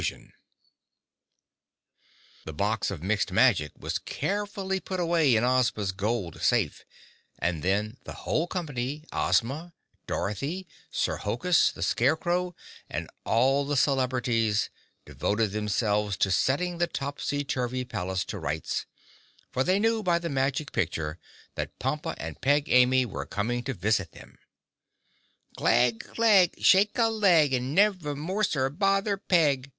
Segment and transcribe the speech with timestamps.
[0.01, 0.33] [Illustration:
[2.01, 6.83] (unlabelled)] The box of Mixed Magic was carefully put away in Ozma's gold safe
[7.37, 9.73] and then the whole company—Ozma,
[10.07, 12.55] Dorothy, Sir Hokus, the Scarecrow
[12.89, 18.87] and all the celebrities—devoted themselves to setting the topsy turvy palace to rights,
[19.51, 21.19] for they knew by the Magic picture
[21.53, 24.39] that Pompa and Peg Amy were coming to visit them.
[25.57, 29.69] "Glegg, Glegg, shake a leg And never more, Sir, bother Peg!"